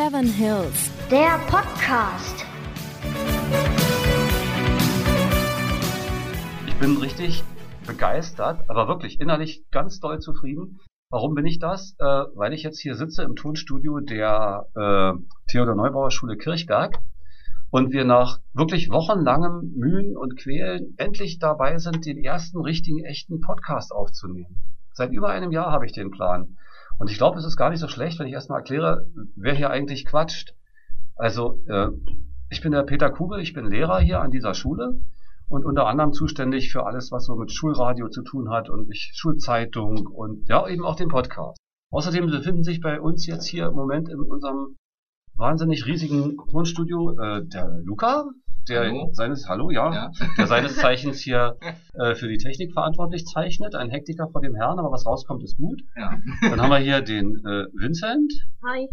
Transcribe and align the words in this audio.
Seven 0.00 0.32
Hills. 0.32 0.90
Der 1.10 1.38
Podcast. 1.50 2.46
Ich 6.66 6.74
bin 6.76 6.96
richtig 6.96 7.44
begeistert, 7.86 8.64
aber 8.68 8.88
wirklich 8.88 9.20
innerlich 9.20 9.62
ganz 9.70 10.00
doll 10.00 10.18
zufrieden. 10.20 10.80
Warum 11.10 11.34
bin 11.34 11.44
ich 11.44 11.58
das? 11.58 11.96
Äh, 11.98 12.04
weil 12.34 12.54
ich 12.54 12.62
jetzt 12.62 12.80
hier 12.80 12.94
sitze 12.94 13.24
im 13.24 13.36
Tonstudio 13.36 14.00
der 14.00 14.68
äh, 14.74 15.12
Theodor 15.50 15.74
Neubauer 15.74 16.10
Schule 16.10 16.38
Kirchberg 16.38 16.96
und 17.70 17.92
wir 17.92 18.06
nach 18.06 18.38
wirklich 18.54 18.90
wochenlangem 18.90 19.74
Mühen 19.76 20.16
und 20.16 20.38
Quälen 20.38 20.94
endlich 20.96 21.38
dabei 21.40 21.76
sind, 21.76 22.06
den 22.06 22.24
ersten 22.24 22.62
richtigen, 22.62 23.04
echten 23.04 23.42
Podcast 23.42 23.92
aufzunehmen. 23.92 24.56
Seit 24.94 25.12
über 25.12 25.28
einem 25.28 25.52
Jahr 25.52 25.70
habe 25.70 25.84
ich 25.84 25.92
den 25.92 26.10
Plan. 26.10 26.56
Und 27.00 27.10
ich 27.10 27.16
glaube, 27.16 27.38
es 27.38 27.46
ist 27.46 27.56
gar 27.56 27.70
nicht 27.70 27.80
so 27.80 27.88
schlecht, 27.88 28.18
wenn 28.18 28.26
ich 28.26 28.34
erstmal 28.34 28.58
erkläre, 28.58 29.06
wer 29.34 29.54
hier 29.54 29.70
eigentlich 29.70 30.04
quatscht. 30.04 30.54
Also, 31.16 31.58
äh, 31.66 31.88
ich 32.50 32.60
bin 32.60 32.72
der 32.72 32.82
Peter 32.82 33.08
Kugel, 33.08 33.40
ich 33.40 33.54
bin 33.54 33.64
Lehrer 33.64 34.00
hier 34.00 34.20
an 34.20 34.30
dieser 34.30 34.52
Schule 34.52 35.00
und 35.48 35.64
unter 35.64 35.86
anderem 35.86 36.12
zuständig 36.12 36.70
für 36.70 36.84
alles, 36.84 37.10
was 37.10 37.24
so 37.24 37.36
mit 37.36 37.52
Schulradio 37.52 38.10
zu 38.10 38.20
tun 38.20 38.50
hat 38.50 38.68
und 38.68 38.90
ich, 38.90 39.12
Schulzeitung 39.14 40.08
und 40.08 40.46
ja, 40.50 40.68
eben 40.68 40.84
auch 40.84 40.94
den 40.94 41.08
Podcast. 41.08 41.56
Außerdem 41.90 42.26
befinden 42.26 42.64
sich 42.64 42.82
bei 42.82 43.00
uns 43.00 43.26
jetzt 43.26 43.46
hier 43.46 43.68
im 43.68 43.74
Moment 43.74 44.10
in 44.10 44.20
unserem 44.20 44.76
wahnsinnig 45.36 45.86
riesigen 45.86 46.36
Tonstudio 46.50 47.18
äh, 47.18 47.46
der 47.46 47.80
Luca, 47.82 48.26
der 48.70 48.80
Hallo. 48.84 49.10
seines 49.12 49.48
Hallo, 49.48 49.70
ja, 49.70 49.92
Ja. 49.92 50.10
der 50.38 50.46
seines 50.46 50.76
Zeichens 50.76 51.20
hier 51.20 51.56
äh, 51.94 52.14
für 52.14 52.28
die 52.28 52.38
Technik 52.38 52.72
verantwortlich 52.72 53.24
zeichnet, 53.26 53.74
ein 53.74 53.90
Hektiker 53.90 54.28
vor 54.28 54.40
dem 54.40 54.54
Herrn, 54.54 54.78
aber 54.78 54.90
was 54.92 55.04
rauskommt, 55.06 55.42
ist 55.42 55.56
gut. 55.58 55.82
Ja. 55.96 56.14
Dann 56.42 56.60
haben 56.62 56.70
wir 56.70 56.78
hier 56.78 57.00
den 57.02 57.36
äh, 57.44 57.66
Vincent. 57.74 58.32
Hi. 58.66 58.88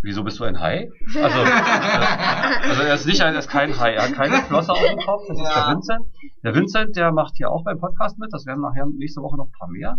Wieso 0.00 0.22
bist 0.22 0.38
du 0.38 0.44
ein 0.44 0.60
Hai? 0.60 0.88
Also, 1.20 1.38
äh, 1.40 2.68
also 2.70 2.82
er 2.82 2.94
ist 2.94 3.06
nicht 3.06 3.20
ein, 3.20 3.32
er 3.34 3.40
ist 3.40 3.48
kein 3.50 3.76
Hai, 3.80 3.94
er 3.94 4.04
hat 4.04 4.12
keine 4.12 4.36
Flosse 4.42 4.70
auf 4.72 4.78
dem 4.88 4.98
Kopf, 4.98 5.22
das 5.26 5.38
ist 5.38 5.44
der 5.44 5.52
Ja. 5.62 5.70
Vincent. 5.72 6.06
Der 6.44 6.54
Vincent, 6.54 6.96
der 6.96 7.10
macht 7.10 7.36
hier 7.36 7.50
auch 7.50 7.64
beim 7.64 7.78
Podcast 7.80 8.16
mit, 8.18 8.32
das 8.32 8.46
werden 8.46 8.60
nachher 8.60 8.86
nächste 8.86 9.22
Woche 9.22 9.36
noch 9.36 9.46
ein 9.46 9.52
paar 9.58 9.68
mehr. 9.68 9.96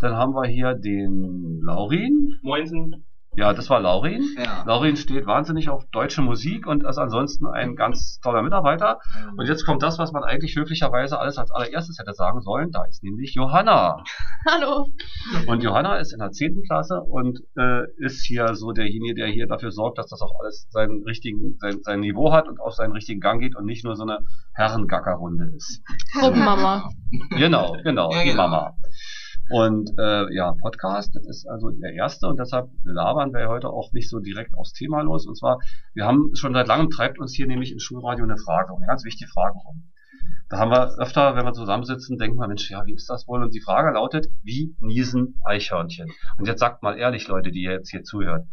Dann 0.00 0.14
haben 0.16 0.32
wir 0.34 0.46
hier 0.48 0.74
den 0.74 1.60
Laurin. 1.62 2.38
Moinsen. 2.42 3.04
Ja, 3.36 3.52
das 3.52 3.68
war 3.68 3.80
Laurin. 3.80 4.24
Ja. 4.38 4.64
Laurin 4.64 4.96
steht 4.96 5.26
wahnsinnig 5.26 5.68
auf 5.68 5.84
deutsche 5.92 6.22
Musik 6.22 6.66
und 6.66 6.84
ist 6.84 6.96
ansonsten 6.96 7.46
ein 7.46 7.76
ganz 7.76 8.18
toller 8.20 8.42
Mitarbeiter. 8.42 8.98
Und 9.36 9.46
jetzt 9.46 9.66
kommt 9.66 9.82
das, 9.82 9.98
was 9.98 10.12
man 10.12 10.24
eigentlich 10.24 10.56
höflicherweise 10.56 11.18
alles 11.18 11.36
als 11.36 11.50
allererstes 11.50 11.98
hätte 11.98 12.14
sagen 12.14 12.40
sollen. 12.40 12.70
Da 12.70 12.84
ist 12.88 13.02
nämlich 13.02 13.34
Johanna. 13.34 14.02
Hallo. 14.50 14.86
Und 15.46 15.62
Johanna 15.62 15.98
ist 15.98 16.14
in 16.14 16.18
der 16.18 16.30
10. 16.30 16.62
Klasse 16.66 17.02
und 17.02 17.40
äh, 17.58 17.82
ist 17.98 18.24
hier 18.24 18.54
so 18.54 18.72
derjenige, 18.72 19.14
der 19.14 19.26
hier 19.26 19.46
dafür 19.46 19.70
sorgt, 19.70 19.98
dass 19.98 20.08
das 20.08 20.22
auch 20.22 20.32
alles 20.40 20.66
seinen 20.70 21.04
richtigen, 21.04 21.58
sein, 21.60 21.80
sein 21.82 22.00
Niveau 22.00 22.32
hat 22.32 22.48
und 22.48 22.58
auf 22.58 22.72
seinen 22.72 22.92
richtigen 22.92 23.20
Gang 23.20 23.40
geht 23.40 23.54
und 23.54 23.66
nicht 23.66 23.84
nur 23.84 23.96
so 23.96 24.04
eine 24.04 24.20
Herrengackerrunde 24.54 25.50
ist. 25.54 25.82
Gruppenmama. 26.14 26.88
Genau, 27.30 27.76
genau, 27.84 28.10
Ja, 28.12 28.22
die 28.22 28.30
genau. 28.30 28.48
Mama. 28.48 28.72
Und 29.48 29.92
äh, 29.98 30.34
ja, 30.34 30.52
Podcast, 30.60 31.16
ist 31.16 31.48
also 31.48 31.70
der 31.70 31.92
erste 31.92 32.26
und 32.26 32.38
deshalb 32.38 32.68
labern 32.82 33.32
wir 33.32 33.48
heute 33.48 33.68
auch 33.68 33.92
nicht 33.92 34.10
so 34.10 34.18
direkt 34.18 34.54
aufs 34.56 34.72
Thema 34.72 35.02
los. 35.02 35.26
Und 35.26 35.36
zwar, 35.36 35.60
wir 35.94 36.04
haben 36.04 36.34
schon 36.34 36.52
seit 36.52 36.66
langem 36.66 36.90
treibt 36.90 37.18
uns 37.20 37.32
hier 37.32 37.46
nämlich 37.46 37.72
im 37.72 37.78
Schulradio 37.78 38.24
eine 38.24 38.38
Frage, 38.38 38.74
eine 38.74 38.86
ganz 38.86 39.04
wichtige 39.04 39.30
Frage 39.30 39.56
rum. 39.58 39.84
Da 40.48 40.58
haben 40.58 40.70
wir 40.70 40.98
öfter, 40.98 41.36
wenn 41.36 41.44
wir 41.44 41.52
zusammensitzen, 41.52 42.18
denken 42.18 42.38
wir, 42.38 42.48
Mensch, 42.48 42.70
ja, 42.70 42.84
wie 42.86 42.94
ist 42.94 43.08
das 43.08 43.26
wohl? 43.26 43.42
Und 43.42 43.54
die 43.54 43.60
Frage 43.60 43.92
lautet, 43.92 44.28
wie 44.42 44.76
niesen 44.80 45.40
Eichhörnchen? 45.44 46.10
Und 46.38 46.46
jetzt 46.46 46.60
sagt 46.60 46.82
mal 46.82 46.96
ehrlich, 46.96 47.26
Leute, 47.28 47.50
die 47.50 47.62
ihr 47.62 47.72
jetzt 47.72 47.90
hier 47.90 48.02
zuhört, 48.02 48.46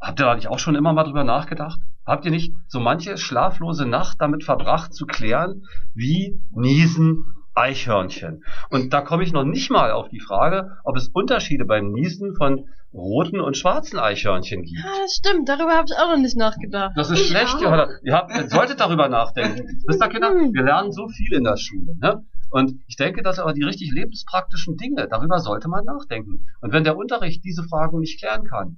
habt 0.00 0.20
ihr 0.20 0.26
da 0.26 0.34
nicht 0.34 0.48
auch 0.48 0.58
schon 0.58 0.74
immer 0.74 0.92
mal 0.92 1.04
drüber 1.04 1.24
nachgedacht? 1.24 1.80
Habt 2.04 2.24
ihr 2.24 2.30
nicht 2.32 2.54
so 2.66 2.80
manche 2.80 3.16
schlaflose 3.16 3.86
Nacht 3.86 4.20
damit 4.20 4.42
verbracht 4.44 4.92
zu 4.92 5.06
klären, 5.06 5.62
wie 5.94 6.40
niesen 6.50 7.24
Eichhörnchen? 7.54 8.44
Und 8.70 8.92
da 8.92 9.00
komme 9.00 9.22
ich 9.22 9.32
noch 9.32 9.44
nicht 9.44 9.70
mal 9.70 9.90
auf 9.92 10.08
die 10.08 10.20
Frage, 10.20 10.76
ob 10.84 10.96
es 10.96 11.08
Unterschiede 11.08 11.64
beim 11.64 11.92
Niesen 11.92 12.34
von 12.34 12.66
roten 12.94 13.40
und 13.40 13.56
schwarzen 13.56 13.98
Eichhörnchen 13.98 14.62
gibt. 14.62 14.78
Ja, 14.84 14.90
das 15.02 15.14
stimmt. 15.14 15.48
Darüber 15.48 15.72
habe 15.72 15.86
ich 15.90 15.96
auch 15.98 16.10
noch 16.10 16.18
nicht 16.22 16.36
nachgedacht. 16.36 16.92
Das 16.96 17.10
ist 17.10 17.20
Ich 17.20 17.28
schlecht, 17.28 17.54
auch. 17.56 17.62
Johanna. 17.62 17.88
Ihr, 18.02 18.14
habt, 18.14 18.30
ihr 18.34 18.48
solltet 18.48 18.80
darüber 18.80 19.08
nachdenken. 19.08 19.66
Wisst 19.86 20.02
ihr, 20.02 20.08
Kinder, 20.08 20.28
Hm. 20.30 20.52
wir 20.52 20.62
lernen 20.62 20.92
so 20.92 21.08
viel 21.08 21.32
in 21.32 21.44
der 21.44 21.56
Schule. 21.56 21.94
Ne? 22.00 22.22
Und 22.50 22.74
ich 22.86 22.96
denke, 22.96 23.22
dass 23.22 23.38
aber 23.38 23.54
die 23.54 23.62
richtig 23.62 23.90
lebenspraktischen 23.92 24.76
Dinge, 24.76 25.08
darüber 25.08 25.38
sollte 25.40 25.68
man 25.68 25.84
nachdenken. 25.86 26.46
Und 26.60 26.72
wenn 26.74 26.84
der 26.84 26.98
Unterricht 26.98 27.42
diese 27.44 27.62
Fragen 27.64 27.98
nicht 28.00 28.18
klären 28.20 28.44
kann, 28.44 28.76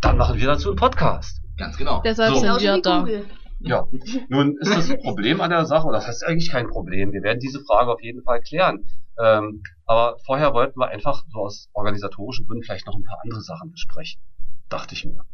dann 0.00 0.16
machen 0.18 0.38
wir 0.40 0.46
dazu 0.48 0.70
einen 0.70 0.76
Podcast. 0.76 1.40
Ganz 1.56 1.76
genau. 1.76 2.02
Deshalb 2.04 2.34
So. 2.34 2.40
sind 2.40 2.60
wir 2.60 2.82
da. 2.82 2.98
Google. 3.00 3.24
Ja, 3.66 3.86
nun 4.28 4.56
ist 4.58 4.74
das 4.74 4.96
Problem 5.02 5.40
an 5.40 5.50
der 5.50 5.64
Sache, 5.66 5.86
oder 5.86 5.98
das 5.98 6.06
heißt 6.06 6.24
eigentlich 6.24 6.50
kein 6.50 6.68
Problem. 6.68 7.12
Wir 7.12 7.22
werden 7.22 7.40
diese 7.40 7.60
Frage 7.64 7.90
auf 7.90 8.02
jeden 8.02 8.22
Fall 8.22 8.40
klären. 8.40 8.86
Ähm, 9.18 9.62
aber 9.86 10.18
vorher 10.26 10.54
wollten 10.54 10.78
wir 10.78 10.88
einfach 10.88 11.24
so 11.28 11.38
aus 11.38 11.68
organisatorischen 11.72 12.46
Gründen 12.46 12.64
vielleicht 12.64 12.86
noch 12.86 12.96
ein 12.96 13.04
paar 13.04 13.20
andere 13.22 13.40
Sachen 13.40 13.70
besprechen. 13.70 14.20
Dachte 14.68 14.94
ich 14.94 15.04
mir. 15.04 15.24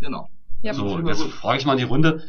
Genau. 0.00 0.28
Ja. 0.62 0.74
so, 0.74 0.98
jetzt 1.00 1.22
frage 1.22 1.58
ich 1.58 1.66
mal 1.66 1.72
in 1.72 1.78
die 1.78 1.84
Runde, 1.84 2.22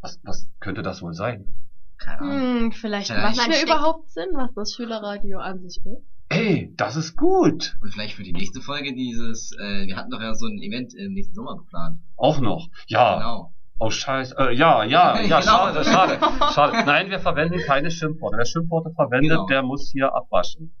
was, 0.00 0.20
was 0.24 0.48
könnte 0.60 0.82
das 0.82 1.02
wohl 1.02 1.14
sein? 1.14 1.54
Keine 1.98 2.20
Ahnung. 2.20 2.60
Hm, 2.60 2.72
vielleicht 2.72 3.10
Ja, 3.10 3.22
macht 3.22 3.48
mir 3.48 3.62
überhaupt 3.62 4.10
Sinn, 4.10 4.28
was 4.34 4.52
das 4.54 4.74
Schülerradio 4.74 5.38
an 5.38 5.60
sich 5.60 5.78
ist. 5.84 6.02
Ey, 6.28 6.72
das 6.76 6.96
ist 6.96 7.16
gut. 7.16 7.76
Und 7.82 7.92
vielleicht 7.92 8.14
für 8.14 8.22
die 8.22 8.32
nächste 8.32 8.60
Folge 8.60 8.94
dieses, 8.94 9.52
äh, 9.52 9.86
wir 9.86 9.96
hatten 9.96 10.10
doch 10.10 10.20
ja 10.20 10.34
so 10.34 10.46
ein 10.46 10.58
Event 10.62 10.94
im 10.94 11.12
nächsten 11.12 11.34
Sommer 11.34 11.56
geplant. 11.56 12.00
Auch 12.16 12.40
noch. 12.40 12.68
Ja. 12.86 13.18
Genau. 13.18 13.54
Oh, 13.78 13.90
scheiße. 13.90 14.36
Äh, 14.38 14.54
ja, 14.54 14.84
ja, 14.84 15.16
ja, 15.20 15.40
Genau. 15.40 15.40
schade, 15.40 15.84
schade, 15.84 16.18
schade. 16.54 16.82
Nein, 16.86 17.10
wir 17.10 17.18
verwenden 17.18 17.58
keine 17.66 17.90
Schimpfworte. 17.90 18.36
Wer 18.38 18.44
Schimpfworte 18.46 18.90
verwendet, 18.94 19.30
Genau. 19.30 19.46
der 19.46 19.62
muss 19.62 19.90
hier 19.92 20.14
abwaschen. 20.14 20.74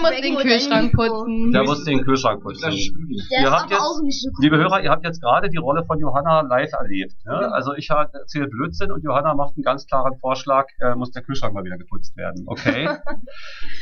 muss 0.00 0.10
den 0.20 0.36
Kühlschrank 0.36 0.92
putzen. 0.94 1.52
Der 1.52 1.62
muss 1.62 1.84
den 1.84 2.02
Kühlschrank 2.02 2.42
putzen. 2.42 2.72
Ihr 2.72 3.50
habt 3.52 3.70
jetzt- 3.70 3.80
auch 3.80 4.00
nicht 4.02 4.20
so 4.20 4.30
cool. 4.30 4.42
Liebe 4.42 4.56
Hörer, 4.56 4.82
ihr 4.82 4.90
habt 4.90 5.04
jetzt 5.04 5.20
gerade 5.22 5.48
die 5.48 5.58
Rolle 5.58 5.84
von 5.84 6.00
Johanna 6.00 6.40
live 6.40 6.72
erlebt. 6.72 7.14
Ne? 7.24 7.32
Ja. 7.40 7.48
Also 7.50 7.72
ich 7.74 7.88
erzähle 7.90 8.48
Blödsinn 8.48 8.90
und 8.90 9.04
Johanna 9.04 9.34
macht 9.34 9.54
einen 9.56 9.62
ganz 9.62 9.86
klaren 9.86 10.18
Vorschlag, 10.18 10.66
äh, 10.80 10.96
muss 10.96 11.12
der 11.12 11.22
Kühlschrank 11.22 11.54
mal 11.54 11.62
wieder 11.62 11.78
geputzt 11.78 12.16
werden. 12.16 12.44
Okay? 12.48 12.88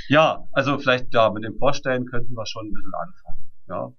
ja, 0.08 0.44
also 0.52 0.76
vielleicht 0.78 1.14
ja, 1.14 1.30
mit 1.30 1.42
dem 1.44 1.56
Vorstellen 1.56 2.04
könnten 2.06 2.34
wir 2.34 2.44
schon 2.44 2.66
ein 2.66 2.72
bisschen 2.74 2.92
anfangen. 2.94 3.38
Ja, 3.68 3.92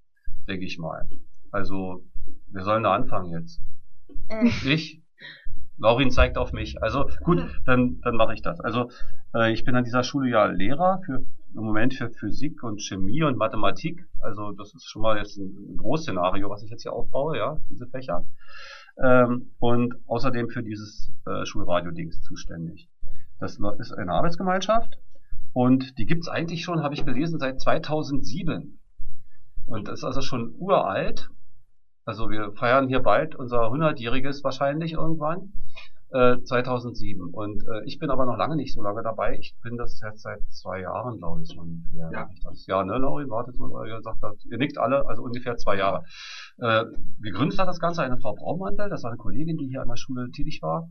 denke 0.48 0.66
ich 0.66 0.78
mal. 0.78 1.10
Also, 1.54 2.04
wir 2.48 2.64
sollen 2.64 2.84
da 2.84 2.94
anfangen 2.94 3.32
jetzt. 3.32 3.62
Äh, 4.30 4.48
Ich? 4.48 5.02
Laurin 5.78 6.12
zeigt 6.12 6.38
auf 6.38 6.54
mich. 6.54 6.82
Also 6.82 7.10
gut, 7.24 7.44
dann, 7.66 8.00
dann 8.02 8.16
mache 8.16 8.34
ich 8.34 8.42
das. 8.42 8.60
Also 8.60 8.90
äh, 9.34 9.52
ich 9.52 9.64
bin 9.64 9.76
an 9.76 9.84
dieser 9.84 10.04
Schule 10.04 10.30
ja 10.30 10.46
Lehrer 10.46 11.02
für 11.06 11.26
im 11.56 11.64
Moment 11.64 11.94
für 11.94 12.10
Physik 12.10 12.64
und 12.64 12.82
Chemie 12.82 13.24
und 13.24 13.38
Mathematik. 13.38 14.08
Also 14.22 14.52
das 14.54 14.74
ist 14.74 14.86
schon 14.86 15.02
mal 15.04 15.18
jetzt 15.18 15.38
ein, 15.38 15.74
ein 15.74 15.78
Großszenario, 15.78 16.50
was 16.50 16.64
ich 16.64 16.72
jetzt 16.72 16.82
hier 16.82 16.94
aufbaue, 16.94 17.38
ja, 17.38 17.58
diese 17.70 17.88
Fächer. 17.88 18.26
Ähm, 18.98 19.52
und 19.60 19.96
außerdem 20.08 20.50
für 20.50 20.64
dieses 20.64 21.12
äh, 21.26 21.46
Schulradio-Dings 21.46 22.22
zuständig. 22.22 22.90
Das 23.40 23.60
ist 23.80 23.92
eine 23.94 24.14
Arbeitsgemeinschaft 24.14 24.98
und 25.54 25.98
die 25.98 26.06
gibt's 26.06 26.28
eigentlich 26.28 26.64
schon, 26.64 26.82
habe 26.82 26.94
ich 26.94 27.06
gelesen, 27.06 27.40
seit 27.40 27.60
2007. 27.60 28.80
Und 29.66 29.88
das 29.88 30.00
ist 30.00 30.04
also 30.04 30.22
schon 30.22 30.56
uralt. 30.58 31.30
Also 32.06 32.30
wir 32.30 32.52
feiern 32.54 32.88
hier 32.88 33.02
bald 33.02 33.36
unser 33.36 33.68
100-jähriges 33.72 34.44
wahrscheinlich 34.44 34.94
irgendwann. 34.94 35.54
Äh, 36.12 36.44
2007. 36.44 37.30
Und 37.32 37.64
äh, 37.68 37.84
ich 37.86 37.98
bin 37.98 38.12
aber 38.12 38.26
noch 38.26 38.38
lange 38.38 38.56
nicht 38.56 38.72
so 38.72 38.84
lange 38.84 39.02
dabei. 39.02 39.36
Ich 39.40 39.56
bin 39.64 39.78
das 39.78 40.00
jetzt 40.00 40.22
seit 40.22 40.42
zwei 40.52 40.82
Jahren, 40.82 41.18
glaube 41.18 41.42
ich, 41.42 41.48
so 41.48 41.62
ungefähr. 41.62 42.12
Ja. 42.14 42.30
Das. 42.44 42.68
Ja, 42.68 42.84
ne, 42.84 43.00
Laurin, 43.00 43.32
wartet 43.32 43.58
mal, 43.58 43.88
ihr 43.88 44.00
sagt, 44.04 44.22
das- 44.22 44.46
ihr 44.46 44.60
nickt 44.60 44.78
alle, 44.78 45.08
also 45.08 45.24
ungefähr 45.24 45.56
zwei 45.58 45.76
Jahre. 45.78 46.04
Äh, 46.60 46.86
gegründet 47.20 47.58
hat 47.58 47.68
das 47.68 47.80
Ganze 47.80 48.04
eine 48.04 48.20
Frau 48.20 48.36
Braumantel, 48.36 48.90
das 48.90 49.02
war 49.02 49.10
eine 49.10 49.18
Kollegin, 49.18 49.58
die 49.58 49.66
hier 49.68 49.82
an 49.82 49.88
der 49.88 49.98
Schule 49.98 50.30
tätig 50.30 50.60
war. 50.62 50.88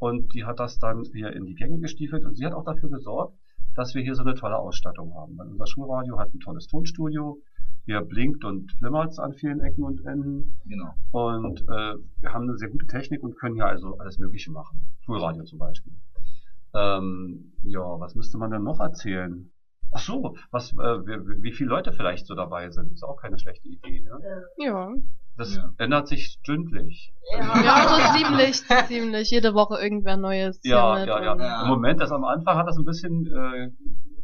Und 0.00 0.34
die 0.34 0.44
hat 0.44 0.58
das 0.58 0.78
dann 0.80 1.04
hier 1.12 1.32
in 1.32 1.46
die 1.46 1.54
Gänge 1.54 1.78
gestiefelt 1.78 2.24
und 2.24 2.34
sie 2.36 2.44
hat 2.44 2.52
auch 2.52 2.64
dafür 2.64 2.90
gesorgt, 2.90 3.38
dass 3.74 3.94
wir 3.94 4.02
hier 4.02 4.14
so 4.14 4.22
eine 4.22 4.34
tolle 4.34 4.56
Ausstattung 4.56 5.14
haben. 5.14 5.36
Weil 5.36 5.48
unser 5.48 5.66
Schulradio 5.66 6.18
hat 6.18 6.32
ein 6.34 6.40
tolles 6.40 6.66
Tonstudio, 6.66 7.38
hier 7.84 8.00
blinkt 8.00 8.44
und 8.44 8.72
flimmert's 8.72 9.18
an 9.18 9.34
vielen 9.34 9.60
Ecken 9.60 9.84
und 9.84 10.04
Enden. 10.06 10.58
Genau. 10.66 10.94
Und 11.12 11.60
äh, 11.62 11.94
wir 12.20 12.32
haben 12.32 12.48
eine 12.48 12.56
sehr 12.56 12.70
gute 12.70 12.86
Technik 12.86 13.22
und 13.22 13.36
können 13.38 13.56
hier 13.56 13.66
also 13.66 13.98
alles 13.98 14.18
Mögliche 14.18 14.50
machen. 14.50 14.80
Schulradio 15.04 15.44
zum 15.44 15.58
Beispiel. 15.58 15.92
Ähm, 16.74 17.52
ja, 17.62 18.00
was 18.00 18.14
müsste 18.14 18.38
man 18.38 18.50
denn 18.50 18.62
noch 18.62 18.80
erzählen? 18.80 19.50
Ach 19.92 20.00
so, 20.00 20.36
was, 20.50 20.72
äh, 20.72 20.76
wie, 20.76 21.42
wie 21.42 21.52
viele 21.52 21.70
Leute 21.70 21.92
vielleicht 21.92 22.26
so 22.26 22.34
dabei 22.34 22.70
sind, 22.70 22.92
ist 22.92 23.04
auch 23.04 23.16
keine 23.16 23.38
schlechte 23.38 23.68
Idee. 23.68 24.00
Ne? 24.00 24.42
Ja. 24.58 24.92
Das 25.36 25.56
Ja. 25.56 25.72
ändert 25.78 26.06
sich 26.08 26.26
stündlich. 26.40 27.12
Ja, 27.38 27.42
so 28.12 28.18
ziemlich, 28.18 28.62
ziemlich. 28.86 29.30
Jede 29.30 29.54
Woche 29.54 29.80
irgendwer 29.82 30.16
Neues. 30.16 30.60
Ja, 30.62 30.98
ja, 31.04 31.22
ja. 31.22 31.36
Ja. 31.36 31.62
Im 31.62 31.68
Moment, 31.68 32.00
das 32.00 32.12
am 32.12 32.24
Anfang 32.24 32.56
hat 32.56 32.68
das 32.68 32.78
ein 32.78 32.84
bisschen 32.84 33.26
äh, 33.26 33.70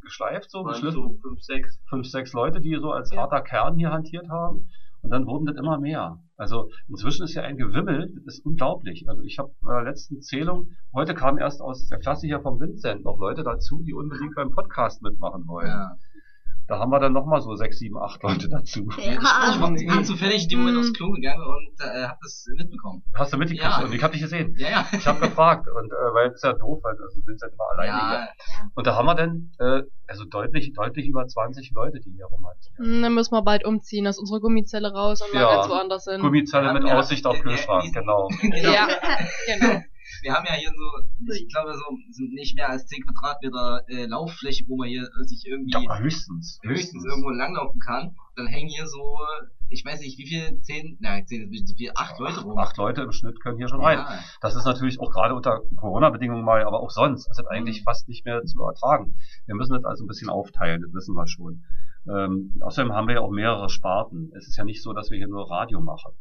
geschleift, 0.02 0.50
so 0.50 0.62
geschliffen. 0.62 1.02
so 1.02 1.16
fünf, 1.22 1.40
sechs. 1.42 1.78
fünf, 1.88 2.06
sechs 2.06 2.32
Leute, 2.32 2.60
die 2.60 2.76
so 2.80 2.90
als 2.92 3.10
Ja. 3.12 3.22
harter 3.22 3.40
Kern 3.42 3.76
hier 3.76 3.90
hantiert 3.90 4.28
haben. 4.28 4.68
Und 5.02 5.10
dann 5.10 5.26
wurden 5.26 5.46
das 5.46 5.56
immer 5.56 5.78
mehr. 5.78 6.18
Also 6.36 6.68
inzwischen 6.86 7.24
ist 7.24 7.32
ja 7.34 7.42
ein 7.42 7.56
Gewimmel, 7.56 8.12
das 8.26 8.34
ist 8.36 8.44
unglaublich. 8.44 9.06
Also 9.08 9.22
ich 9.22 9.38
habe 9.38 9.50
bei 9.62 9.72
der 9.82 9.84
letzten 9.90 10.20
Zählung, 10.20 10.68
heute 10.94 11.14
kamen 11.14 11.38
erst 11.38 11.62
aus 11.62 11.88
der 11.88 11.98
Klasse 11.98 12.26
hier 12.26 12.40
vom 12.40 12.60
Vincent 12.60 13.04
noch 13.04 13.18
Leute 13.18 13.42
dazu, 13.42 13.82
die 13.82 13.94
unbedingt 13.94 14.34
beim 14.34 14.50
Podcast 14.50 15.00
mitmachen 15.02 15.46
wollen. 15.46 15.68
Ja. 15.68 15.96
Da 16.70 16.78
haben 16.78 16.90
wir 16.92 17.00
dann 17.00 17.12
nochmal 17.12 17.40
so 17.40 17.56
sechs, 17.56 17.78
sieben, 17.80 17.98
acht 17.98 18.22
Leute 18.22 18.48
dazu. 18.48 18.86
Ich 18.96 19.06
war, 19.18 19.74
ich 19.74 19.82
Ja. 19.82 19.96
war 19.96 20.02
zufällig 20.04 20.44
in 20.44 20.48
dem 20.50 20.58
Moment 20.60 20.78
aufs 20.78 20.92
Klo 20.92 21.10
gegangen 21.10 21.42
und 21.42 21.84
äh, 21.84 22.06
hab 22.06 22.20
das 22.22 22.46
mitbekommen. 22.56 23.02
Hast 23.18 23.32
du 23.32 23.38
mitgekriegt? 23.38 23.64
Ja. 23.64 23.82
Und 23.84 23.92
ich 23.92 24.00
habe 24.04 24.12
dich 24.12 24.22
gesehen. 24.22 24.54
Ja, 24.56 24.68
ja. 24.70 24.86
Ich 24.92 25.04
habe 25.04 25.18
gefragt 25.18 25.66
und 25.66 25.90
äh, 25.90 26.14
weil 26.14 26.28
es 26.28 26.34
ist 26.36 26.44
ja 26.44 26.52
doof, 26.52 26.78
weil 26.84 26.92
also 26.92 27.20
Vincent 27.26 27.52
immer 27.54 27.64
alleine 27.72 28.08
hier. 28.08 28.18
Ja, 28.20 28.28
Und 28.76 28.86
da 28.86 28.94
haben 28.94 29.06
wir 29.06 29.16
dann 29.16 29.50
äh, 29.58 29.82
also 30.06 30.24
deutlich, 30.26 30.72
deutlich 30.72 31.08
über 31.08 31.26
20 31.26 31.72
Leute, 31.74 31.98
die 31.98 32.12
hier 32.12 32.26
rumhantieren. 32.26 32.76
Hm, 32.78 33.02
Dann 33.02 33.14
müssen 33.14 33.32
wir 33.34 33.42
bald 33.42 33.64
umziehen, 33.64 34.06
aus 34.06 34.18
unserer 34.20 34.38
Gummizelle 34.38 34.92
raus 34.92 35.20
und 35.22 35.34
mal 35.34 35.40
Ja. 35.42 35.54
ganz 35.56 35.68
woanders 35.70 36.04
hin. 36.04 36.20
Gummizelle 36.20 36.66
Ja, 36.66 36.72
mit 36.72 36.84
ja. 36.84 36.96
Aussicht 36.98 37.26
auf 37.26 37.36
Ja, 37.36 37.42
Kühlschrank, 37.42 37.84
ja, 37.92 38.00
genau. 38.00 38.28
genau. 38.40 38.72
Ja, 38.72 38.88
genau. 39.46 39.80
Wir 40.22 40.32
haben 40.34 40.44
ja 40.46 40.54
hier 40.54 40.70
so, 40.70 41.32
ich 41.34 41.48
glaube 41.48 41.72
so, 41.74 41.84
sind 42.10 42.32
nicht 42.32 42.54
mehr 42.56 42.68
als 42.70 42.86
10 42.86 43.04
Quadratmeter 43.06 43.82
äh, 43.88 44.06
Lauffläche, 44.06 44.64
wo 44.68 44.76
man 44.76 44.88
hier 44.88 45.02
äh, 45.02 45.24
sich 45.24 45.44
irgendwie 45.46 45.72
Ja, 45.72 45.98
höchstens. 45.98 46.58
höchstens 46.62 47.04
irgendwo 47.04 47.30
langlaufen 47.30 47.80
kann. 47.80 48.14
Dann 48.36 48.46
hängen 48.46 48.68
hier 48.68 48.86
so, 48.86 49.18
ich 49.68 49.84
weiß 49.84 50.00
nicht 50.00 50.18
wie 50.18 50.26
viel, 50.26 50.60
10, 50.62 50.98
nein, 51.00 51.26
10 51.26 51.42
ist 51.42 51.46
ein 51.46 51.50
bisschen 51.50 51.66
zu 51.66 51.74
viel, 51.76 51.90
8 51.94 52.18
Leute 52.18 52.40
rum. 52.42 52.58
Acht 52.58 52.76
Leute 52.76 53.02
im 53.02 53.12
Schnitt 53.12 53.40
können 53.42 53.56
hier 53.58 53.68
schon 53.68 53.80
rein. 53.82 53.98
Ja. 53.98 54.18
Das 54.40 54.56
ist 54.56 54.64
natürlich 54.64 54.98
auch 55.00 55.10
gerade 55.10 55.34
unter 55.34 55.60
Corona-Bedingungen 55.76 56.44
mal, 56.44 56.64
aber 56.64 56.80
auch 56.80 56.90
sonst, 56.90 57.28
ist 57.28 57.38
das 57.38 57.46
eigentlich 57.46 57.80
Mhm. 57.80 57.84
fast 57.84 58.08
nicht 58.08 58.24
mehr 58.24 58.42
zu 58.44 58.62
ertragen. 58.62 59.14
Wir 59.46 59.54
müssen 59.54 59.74
das 59.74 59.84
also 59.84 60.04
ein 60.04 60.08
bisschen 60.08 60.30
aufteilen, 60.30 60.82
das 60.82 60.92
wissen 60.94 61.14
wir 61.14 61.26
schon. 61.26 61.64
Ähm, 62.08 62.54
außerdem 62.62 62.92
haben 62.94 63.08
wir 63.08 63.16
ja 63.16 63.20
auch 63.20 63.30
mehrere 63.30 63.68
Sparten. 63.68 64.32
Es 64.34 64.48
ist 64.48 64.56
ja 64.56 64.64
nicht 64.64 64.82
so, 64.82 64.92
dass 64.94 65.10
wir 65.10 65.18
hier 65.18 65.28
nur 65.28 65.50
Radio 65.50 65.80
machen, 65.80 66.12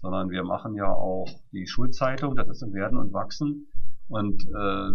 sondern 0.00 0.30
wir 0.30 0.44
machen 0.44 0.74
ja 0.74 0.88
auch 0.90 1.28
die 1.52 1.66
Schulzeitung, 1.66 2.36
das 2.36 2.48
ist 2.48 2.62
im 2.62 2.72
Werden 2.72 2.98
und 2.98 3.12
Wachsen. 3.12 3.66
Und 4.08 4.42
äh, 4.46 4.90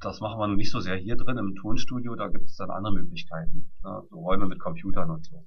das 0.00 0.20
machen 0.20 0.38
wir 0.38 0.48
nicht 0.48 0.70
so 0.70 0.80
sehr 0.80 0.96
hier 0.96 1.16
drin 1.16 1.38
im 1.38 1.54
Tonstudio, 1.54 2.14
da 2.14 2.28
gibt 2.28 2.44
es 2.46 2.56
dann 2.56 2.70
andere 2.70 2.94
Möglichkeiten. 2.94 3.70
Ne? 3.82 4.02
So 4.10 4.20
Räume 4.20 4.46
mit 4.46 4.60
Computern 4.60 5.10
und 5.10 5.24
so, 5.24 5.46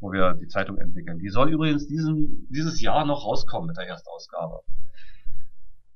wo 0.00 0.12
wir 0.12 0.34
die 0.34 0.48
Zeitung 0.48 0.78
entwickeln. 0.78 1.18
Die 1.18 1.28
soll 1.28 1.50
übrigens 1.50 1.86
diesen, 1.86 2.48
dieses 2.50 2.80
Jahr 2.80 3.04
noch 3.04 3.24
rauskommen 3.24 3.68
mit 3.68 3.76
der 3.76 3.86
Erstausgabe. 3.86 4.60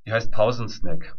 Die 0.05 0.13
heißt 0.13 0.31
Pausensnack. 0.31 1.17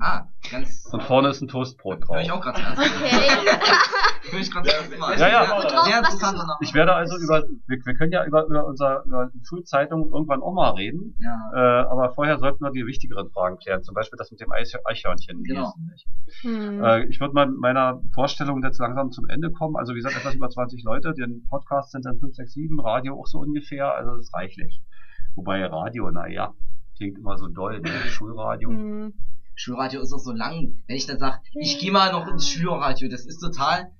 Ah, 0.00 0.26
ganz, 0.50 0.88
Und 0.92 1.02
vorne 1.04 1.28
ist 1.28 1.40
ein 1.40 1.48
Toastbrot 1.48 2.06
drauf. 2.08 2.16
ich 2.20 2.30
auch 2.32 2.40
gerade 2.40 2.60
zuerst. 2.60 2.78
Okay. 2.78 4.30
Höre 4.30 4.40
ich 4.40 4.50
gerade 4.50 4.68
zuerst 4.68 4.98
mal. 4.98 5.18
Ja, 5.18 5.28
ja. 5.28 5.84
Sehr, 5.84 6.00
Name. 6.32 6.56
Ich 6.60 6.74
werde 6.74 6.94
also 6.94 7.16
über, 7.18 7.44
wir, 7.66 7.78
wir 7.84 7.94
können 7.94 8.10
ja 8.12 8.24
über, 8.24 8.46
über 8.46 8.66
unser 8.66 9.04
über 9.04 9.30
die 9.32 9.44
Schulzeitung 9.44 10.10
irgendwann 10.12 10.42
auch 10.42 10.52
mal 10.52 10.70
reden, 10.70 11.16
Ja. 11.20 11.50
äh, 11.54 11.84
aber 11.86 12.12
vorher 12.14 12.38
sollten 12.38 12.64
wir 12.64 12.70
die 12.72 12.86
wichtigeren 12.86 13.30
Fragen 13.30 13.58
klären, 13.58 13.82
zum 13.82 13.94
Beispiel 13.94 14.16
das 14.16 14.30
mit 14.30 14.40
dem 14.40 14.50
Eich- 14.50 14.74
Eichhörnchen. 14.84 15.42
Genau. 15.44 15.74
Hm. 16.40 16.82
Äh, 16.82 17.04
ich 17.04 17.20
würde 17.20 17.34
mal 17.34 17.46
mit 17.46 17.60
meiner 17.60 18.00
Vorstellung 18.14 18.62
jetzt 18.64 18.78
langsam 18.80 19.12
zum 19.12 19.28
Ende 19.28 19.52
kommen. 19.52 19.76
Also 19.76 19.92
wie 19.92 19.98
gesagt, 19.98 20.16
etwas 20.16 20.34
über 20.34 20.48
20 20.48 20.82
Leute, 20.84 21.12
den 21.14 21.46
Podcast 21.48 21.92
sind 21.92 22.04
dann 22.04 22.18
5, 22.18 22.34
6, 22.34 22.52
7, 22.52 22.80
Radio 22.80 23.20
auch 23.20 23.26
so 23.26 23.38
ungefähr, 23.38 23.94
also 23.94 24.12
das 24.16 24.26
ist 24.26 24.34
reichlich. 24.34 24.82
Wobei 25.36 25.64
Radio, 25.66 26.10
naja, 26.10 26.52
klingt 26.96 27.18
immer 27.18 27.36
so 27.38 27.46
doll, 27.48 27.80
ne? 27.80 27.90
Schulradio. 28.08 28.70
Hm. 28.70 29.12
Schulradio 29.56 30.00
ist 30.02 30.12
auch 30.12 30.18
so 30.18 30.32
lang. 30.32 30.82
Wenn 30.86 30.96
ich 30.96 31.06
dann 31.06 31.18
sage, 31.18 31.38
ich 31.54 31.78
gehe 31.78 31.92
mal 31.92 32.12
noch 32.12 32.26
ins 32.28 32.48
Schulradio, 32.48 33.08
das 33.08 33.24
ist 33.26 33.38
total 33.40 33.90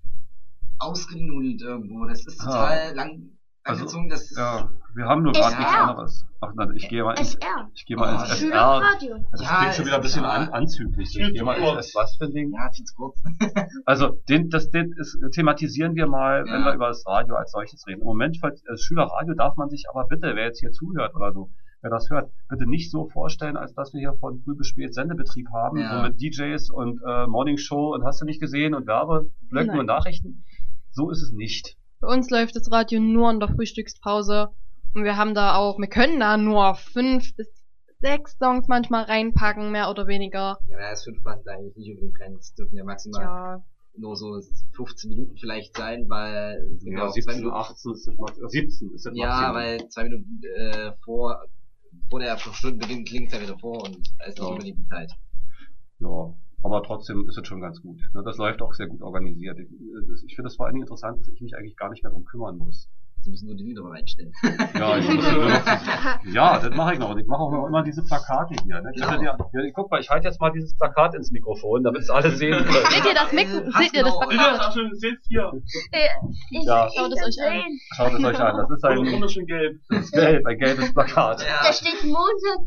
ausgenudelt 0.79 1.61
irgendwo. 1.63 2.05
Das 2.07 2.27
ist 2.27 2.41
Ah. 2.41 2.45
total 2.45 2.95
lang 2.95 3.31
Also, 3.67 3.81
angezogen. 3.83 4.09
Das 4.11 4.23
ist, 4.31 4.37
Ja, 4.37 4.69
wir 4.95 5.07
haben 5.07 5.23
nur 5.23 5.33
gerade 5.33 5.55
SR. 5.55 5.59
nichts 5.61 5.75
anderes. 5.75 6.27
Ach 6.41 6.53
nein, 6.55 6.73
ich 6.77 6.89
gehe 6.91 7.03
mal 7.03 7.13
ins, 7.19 7.35
SR. 7.37 7.71
ich 7.73 7.87
gehe 7.87 7.97
mal 7.97 8.13
ins 8.13 8.23
Oh, 8.23 8.27
SR. 8.27 8.37
Schülerradio. 8.37 9.25
Das 9.33 9.41
Ja, 9.41 9.59
klingt 9.61 9.75
schon 9.75 9.87
wieder 9.87 9.97
ein 9.97 10.03
bisschen 10.03 10.25
SR. 10.25 10.33
an, 10.33 10.49
anzüglich. 10.51 11.19
Ich 11.19 11.33
gehe 11.33 11.43
mal 11.45 11.55
ins 11.57 11.87
S 11.87 11.95
was 11.95 12.17
für 12.17 12.25
ein 12.27 12.33
Ding. 12.33 12.53
ja, 12.53 12.71
viel 12.75 12.85
zu 12.85 12.95
kurz. 12.95 13.23
Also 13.87 14.21
den, 14.29 14.51
das, 14.51 14.71
den 14.71 14.93
ist, 14.93 15.17
thematisieren 15.33 15.95
wir 15.95 16.07
mal, 16.07 16.45
wenn 16.45 16.61
Ja. 16.61 16.67
wir 16.67 16.75
über 16.75 16.89
das 16.89 17.07
Radio 17.07 17.37
als 17.37 17.53
solches 17.53 17.87
reden. 17.87 18.01
Im 18.03 18.07
Moment 18.07 18.37
für 18.39 18.53
das 18.67 18.83
Schülerradio 18.83 19.35
darf 19.35 19.57
man 19.57 19.71
sich 19.71 19.87
aber 19.89 20.07
bitte, 20.09 20.33
wer 20.35 20.45
jetzt 20.45 20.61
hier 20.61 20.71
zuhört 20.73 21.15
oder 21.15 21.33
so, 21.33 21.51
wer 21.85 21.91
das 21.91 22.09
hört, 22.11 22.33
bitte 22.49 22.67
nicht 22.69 22.91
so 22.91 23.09
vorstellen, 23.11 23.57
als 23.57 23.75
dass 23.75 23.93
wir 23.93 24.01
hier 24.01 24.15
von 24.19 24.41
früh 24.43 24.57
bis 24.57 24.69
spät 24.69 24.95
Sendebetrieb 24.95 25.47
haben, 25.53 25.79
Ja. 25.79 25.97
so 25.99 26.03
mit 26.09 26.21
DJs 26.21 26.71
und 26.71 27.01
äh, 27.07 27.27
Morning 27.27 27.59
Show 27.59 27.95
und 27.95 28.05
hast 28.05 28.21
du 28.21 28.25
nicht 28.25 28.41
gesehen 28.41 28.75
und 28.75 28.87
Werbeblöcken 28.87 29.79
und 29.79 29.87
Nachrichten. 29.87 30.45
So 30.93 31.11
ist 31.11 31.23
es 31.23 31.31
nicht. 31.33 31.77
Für 32.01 32.07
uns 32.07 32.31
läuft 32.31 32.57
das 32.57 32.71
Radio 32.73 33.01
nur 33.01 33.31
in 33.31 33.39
der 33.41 33.49
Frühstückspause. 33.51 34.49
Und 34.95 35.05
wir 35.05 35.17
haben 35.17 35.35
da 35.35 35.57
auch, 35.57 35.79
wir 35.79 35.89
können 35.89 36.21
da 36.21 36.37
nur 36.37 36.75
fünf 36.77 37.35
bis 37.37 37.49
sechs 38.01 38.37
Songs 38.39 38.69
manchmal 38.69 39.05
reinpacken, 39.05 39.73
mehr 39.73 39.91
oder 39.91 40.07
weniger. 40.07 40.59
Ja, 40.69 40.91
das 40.91 41.05
5 41.05 41.23
passt 41.25 41.49
eigentlich 41.49 41.75
nicht 41.77 41.91
unbedingt 41.91 42.21
rein. 42.21 42.35
Es 42.39 42.55
dürfen 42.55 42.77
ja 42.77 42.85
maximal 42.85 43.23
Ja, 43.23 43.63
nur 43.97 44.15
so 44.17 44.41
15 44.77 45.11
Minuten 45.11 45.37
vielleicht 45.37 45.77
sein, 45.77 46.05
weil 46.09 46.61
zwei 46.81 47.35
Minuten, 47.37 47.55
18 47.57 47.93
ist 47.93 48.07
das 48.07 48.17
Max- 48.19 48.39
17 48.47 48.91
ist 48.95 49.07
das 49.07 49.13
ja, 49.17 49.53
weil 49.55 49.89
zwei 49.89 50.05
Minuten 50.05 50.41
äh, 50.57 50.93
vor 51.05 51.43
vor 52.11 52.21
der 52.21 52.37
Stundenbeginn 52.39 53.05
klingt 53.05 53.29
es 53.29 53.35
ja 53.35 53.43
wieder 53.43 53.59
vor 53.59 53.85
und 53.85 53.99
da 54.19 54.27
ist 54.27 54.39
nicht 54.39 54.49
Ja. 54.49 54.53
unbedingt 54.53 54.79
die 54.79 54.87
Zeit. 54.89 55.13
Ja, 55.99 56.35
aber 56.63 56.83
trotzdem 56.83 57.27
ist 57.29 57.37
es 57.39 57.47
schon 57.47 57.61
ganz 57.61 57.81
gut. 57.83 58.01
Ne, 58.15 58.23
Das 58.25 58.37
läuft 58.37 58.63
auch 58.63 58.73
sehr 58.75 58.87
gut 58.87 59.03
organisiert. 59.03 59.59
Ich, 59.59 59.69
ich 60.25 60.35
finde 60.37 60.49
es 60.49 60.57
vor 60.57 60.67
allen 60.67 60.75
Dingen 60.75 60.85
interessant, 60.85 61.21
dass 61.21 61.29
ich 61.29 61.41
mich 61.41 61.57
eigentlich 61.57 61.77
gar 61.77 61.91
nicht 61.91 62.03
mehr 62.03 62.13
drum 62.13 62.25
kümmern 62.25 62.59
muss. 62.59 62.89
Sie 63.25 63.31
müssen 63.31 63.47
nur 63.47 63.57
die 63.57 63.65
Lieder 63.65 63.83
mal 63.83 63.97
einstellen. 63.97 64.33
Ja, 64.75 64.99
ich 64.99 65.09
muss 65.09 65.25
nur 65.33 65.49
ja, 66.35 66.59
das 66.59 66.75
mache 66.77 66.93
ich 66.93 66.99
noch. 66.99 67.11
Und 67.11 67.19
ich 67.21 67.27
mache 67.27 67.41
auch 67.41 67.51
noch 67.51 67.67
immer 67.67 67.83
diese 67.83 68.03
Plakate 68.03 68.55
hier. 68.65 68.83
Ne? 68.83 68.93
Genau. 68.95 69.23
ja, 69.23 69.37
guck 69.75 69.91
mal, 69.91 70.01
ich 70.01 70.11
halte 70.11 70.29
jetzt 70.29 70.41
mal 70.41 70.51
dieses 70.51 70.77
Plakat 70.77 71.15
ins 71.15 71.31
Mikrofon, 71.31 71.83
damit 71.83 72.03
es 72.03 72.11
alle 72.11 72.31
sehen 72.33 72.53
können. 72.65 72.87
Seht 72.91 73.05
ihr 73.07 73.15
das 73.15 73.33
Mik 73.33 73.49
Äh, 73.49 73.71
Seht 73.83 73.95
ihr 73.95 74.03
das 74.05 74.19
Plakat? 74.19 74.75
seht 74.93 75.19
hier. 75.27 75.53
Ich, 76.51 76.65
Ja. 76.65 76.89
Schaut 76.95 77.13
es 77.13 77.23
euch 77.39 77.47
an. 77.47 77.63
Schaut 77.97 78.13
es 78.13 78.25
euch 78.25 78.41
an. 78.41 78.57
Das 78.59 78.71
ist 78.71 78.85
ein, 78.85 78.99
Wunderschön 78.99 79.47
gelb. 79.47 79.81
das 79.89 80.05
ist 80.05 80.13
gelb, 80.13 80.47
ein 80.47 80.59
gelbes 80.59 80.93
Plakat. 80.93 81.41
Da 81.41 81.45
Ja. 81.67 81.73
steht 81.73 82.05
Montag, 82.05 82.59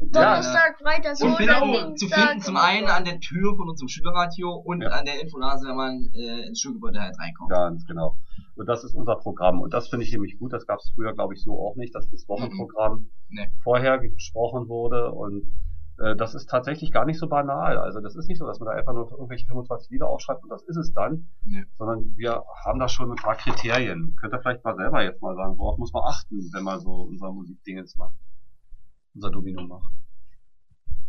Donnerstag, 0.00 0.78
Freitag, 0.80 1.16
Zu 1.16 1.26
Montag, 1.26 1.58
finden, 1.60 1.94
Dienstag. 1.94 1.98
zu 1.98 2.08
finden 2.08 2.40
zum 2.40 2.56
einen 2.56 2.86
an 2.86 3.04
der 3.04 3.18
Tür 3.20 3.56
von 3.56 3.68
unserem 3.68 3.88
Schülerradio 3.88 4.52
und 4.54 4.82
Ja. 4.82 4.88
an 4.90 5.04
der 5.04 5.20
Infonase, 5.20 5.66
wenn 5.68 5.76
man 5.76 6.08
äh, 6.14 6.46
ins 6.46 6.60
Schulgebäude 6.60 7.00
halt 7.00 7.18
reinkommt. 7.18 7.50
Ganz 7.50 7.84
genau. 7.86 8.16
Und 8.56 8.66
das 8.68 8.84
ist 8.84 8.94
unser 8.94 9.16
Programm. 9.16 9.60
Und 9.60 9.74
das 9.74 9.88
finde 9.88 10.04
ich 10.04 10.12
nämlich 10.12 10.38
gut. 10.38 10.52
Das 10.52 10.66
gab 10.66 10.78
es 10.78 10.92
früher, 10.94 11.14
glaube 11.14 11.34
ich, 11.34 11.42
so 11.42 11.52
auch 11.52 11.76
nicht, 11.76 11.94
dass 11.94 12.08
das 12.10 12.28
Wochenprogramm 12.28 13.10
Nee. 13.28 13.50
vorher 13.62 13.98
besprochen 13.98 14.68
wurde. 14.68 15.10
Und 15.12 15.52
äh, 15.98 16.14
das 16.16 16.34
ist 16.34 16.48
tatsächlich 16.48 16.92
gar 16.92 17.04
nicht 17.04 17.18
so 17.18 17.28
banal. 17.28 17.76
Also 17.78 18.00
das 18.00 18.14
ist 18.16 18.28
nicht 18.28 18.38
so, 18.38 18.46
dass 18.46 18.60
man 18.60 18.68
da 18.68 18.72
einfach 18.74 18.92
nur 18.94 19.10
irgendwelche 19.10 19.46
25 19.46 19.90
Lieder 19.90 20.08
aufschreibt 20.08 20.42
und 20.44 20.48
das 20.48 20.62
ist 20.62 20.76
es 20.76 20.92
dann. 20.92 21.28
Nee. 21.44 21.64
Sondern 21.76 22.14
wir 22.16 22.44
haben 22.64 22.78
da 22.78 22.88
schon 22.88 23.10
ein 23.10 23.16
paar 23.16 23.34
Kriterien. 23.36 24.16
Könnt 24.20 24.32
ihr 24.32 24.40
vielleicht 24.40 24.64
mal 24.64 24.76
selber 24.76 25.02
jetzt 25.02 25.20
mal 25.20 25.34
sagen, 25.34 25.58
worauf 25.58 25.76
muss 25.78 25.92
man 25.92 26.04
achten, 26.04 26.36
wenn 26.52 26.62
man 26.64 26.78
so 26.80 26.90
unser 27.02 27.32
Musikdingens 27.32 27.96
macht? 27.96 28.14
Unser 29.18 29.32
Domino 29.32 29.62
macht. 29.64 29.92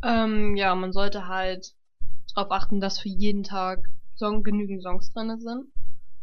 Ähm, 0.03 0.55
ja, 0.55 0.73
man 0.73 0.91
sollte 0.91 1.27
halt 1.27 1.75
darauf 2.33 2.51
achten, 2.51 2.81
dass 2.81 2.97
für 2.99 3.09
jeden 3.09 3.43
Tag 3.43 3.87
Song, 4.15 4.41
genügend 4.41 4.81
Songs 4.81 5.13
drinne 5.13 5.37
sind. 5.37 5.67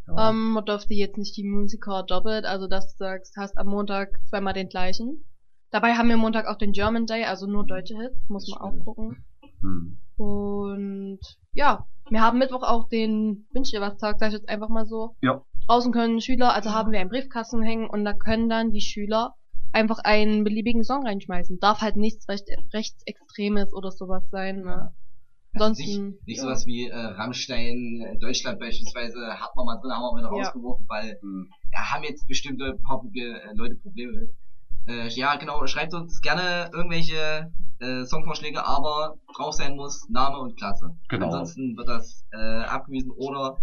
Ja. 0.05 0.31
Ähm, 0.31 0.51
man 0.51 0.65
dürfte 0.65 0.93
jetzt 0.95 1.17
nicht 1.17 1.37
die 1.37 1.47
Musiker 1.47 2.03
doppelt, 2.03 2.43
also 2.43 2.67
dass 2.67 2.91
du 2.91 2.97
sagst, 2.97 3.37
hast 3.37 3.57
am 3.57 3.67
Montag 3.67 4.19
zweimal 4.25 4.51
den 4.53 4.67
gleichen. 4.67 5.23
Dabei 5.71 5.93
haben 5.93 6.09
wir 6.09 6.17
Montag 6.17 6.47
auch 6.47 6.57
den 6.57 6.73
German 6.73 7.05
Day, 7.05 7.23
also 7.23 7.47
nur 7.47 7.65
deutsche 7.65 7.95
Hits, 7.95 8.27
muss 8.27 8.49
man 8.49 8.59
auch 8.59 8.83
gucken. 8.83 9.23
Hm. 9.61 9.97
Und 10.17 11.19
ja, 11.53 11.87
wir 12.09 12.21
haben 12.21 12.37
Mittwoch 12.37 12.63
auch 12.63 12.89
den 12.89 13.47
Wünsch 13.53 13.71
dir 13.71 13.79
was 13.79 13.97
Tag, 13.97 14.19
sag 14.19 14.27
ich 14.27 14.33
jetzt 14.33 14.49
einfach 14.49 14.67
mal 14.67 14.85
so. 14.85 15.15
Ja. 15.21 15.41
Draußen 15.67 15.93
können 15.93 16.19
Schüler, 16.19 16.53
also 16.53 16.71
haben 16.71 16.91
wir 16.91 16.99
einen 16.99 17.09
Briefkasten 17.09 17.63
hängen 17.63 17.89
und 17.89 18.03
da 18.03 18.11
können 18.11 18.49
dann 18.49 18.73
die 18.73 18.81
Schüler 18.81 19.36
einfach 19.77 19.99
einen 19.99 20.43
beliebigen 20.43 20.83
Song 20.83 21.05
reinschmeißen. 21.05 21.59
Darf 21.59 21.81
halt 21.81 21.95
nichts 21.95 22.27
recht, 22.27 22.45
rechtsextremes 22.73 23.73
oder 23.73 23.91
sowas 23.91 24.23
sein. 24.31 24.61
Ne? 24.61 24.91
Also 25.53 25.65
Ansonsten, 25.65 26.07
nicht, 26.09 26.27
nicht 26.27 26.37
ja. 26.37 26.43
sowas 26.43 26.65
wie 26.65 26.87
äh, 26.87 26.95
Rammstein 26.95 28.03
in 28.13 28.19
Deutschland 28.19 28.59
beispielsweise, 28.59 29.19
hat 29.39 29.55
man 29.55 29.65
mal 29.65 29.79
drin, 29.81 29.91
haben 29.91 30.03
wir 30.03 30.19
wieder 30.19 30.35
Ja. 30.37 30.43
rausgeworfen, 30.45 30.85
weil 30.89 31.17
Hm. 31.21 31.49
ja, 31.73 31.91
haben 31.91 32.03
jetzt 32.03 32.27
bestimmte 32.27 32.77
paar 32.85 32.99
Proble 32.99 33.41
äh, 33.41 33.53
Leute 33.55 33.75
Probleme 33.75 34.11
mit. 34.13 34.29
Äh, 34.87 35.07
ja, 35.09 35.35
genau, 35.35 35.65
schreibt 35.67 35.93
uns 35.93 36.21
gerne 36.21 36.69
irgendwelche 36.73 37.51
äh, 37.79 38.05
Songvorschläge, 38.05 38.65
aber 38.65 39.15
drauf 39.35 39.53
sein 39.53 39.75
muss 39.75 40.07
Name 40.09 40.37
und 40.39 40.57
Klasse. 40.57 40.95
Genau. 41.09 41.25
Ansonsten 41.27 41.75
wird 41.77 41.87
das 41.87 42.25
äh, 42.31 42.37
abgewiesen 42.63 43.11
oder 43.11 43.57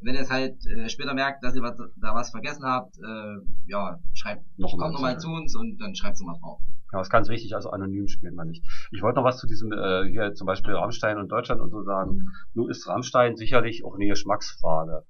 wenn 0.00 0.14
ihr 0.14 0.20
es 0.20 0.30
halt 0.30 0.64
äh, 0.66 0.88
später 0.88 1.14
merkt, 1.14 1.42
dass 1.44 1.56
ihr 1.56 1.62
was, 1.62 1.76
da 1.76 2.14
was 2.14 2.30
vergessen 2.30 2.64
habt, 2.64 2.96
äh, 2.98 3.36
ja, 3.66 3.98
schreibt, 4.14 4.44
Noch 4.56 4.76
kommt 4.76 4.92
nochmal 4.92 5.18
zu 5.18 5.28
uns 5.28 5.56
und 5.56 5.78
dann 5.78 5.94
schreibt 5.94 6.14
es 6.14 6.20
nochmal 6.20 6.38
drauf. 6.40 6.60
Ja, 6.92 7.00
ist 7.00 7.10
ganz 7.10 7.28
wichtig, 7.28 7.54
also 7.54 7.70
anonym 7.70 8.08
spielen 8.08 8.34
wir 8.34 8.44
nicht. 8.44 8.64
Ich 8.92 9.02
wollte 9.02 9.18
noch 9.18 9.24
was 9.24 9.38
zu 9.38 9.46
diesem, 9.46 9.72
äh, 9.72 10.08
hier 10.08 10.32
zum 10.34 10.46
Beispiel 10.46 10.74
Rammstein 10.74 11.18
und 11.18 11.28
Deutschland 11.28 11.60
und 11.60 11.70
so 11.70 11.82
sagen. 11.82 12.28
Nun 12.54 12.70
ist 12.70 12.88
Rammstein 12.88 13.36
sicherlich 13.36 13.84
auch 13.84 13.94
eine 13.94 14.06
Geschmacksfrage. 14.06 15.04